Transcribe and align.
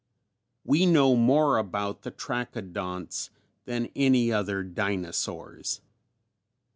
We 0.63 0.87
know 0.87 1.15
more 1.15 1.59
about 1.59 2.01
the 2.01 2.09
Trachodonts 2.09 3.29
than 3.65 3.91
any 3.95 4.31
other 4.33 4.63
dinosaurs. 4.63 5.81